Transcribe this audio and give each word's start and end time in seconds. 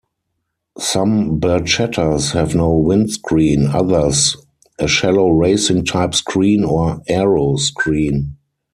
Some 0.79 1.39
barchettas 1.39 2.31
have 2.33 2.55
no 2.55 2.75
windscreen; 2.75 3.67
others, 3.67 4.35
a 4.79 4.87
shallow 4.87 5.29
racing-type 5.29 6.15
screen 6.15 6.63
or 6.63 7.03
aero 7.07 7.57
screen. 7.57 8.35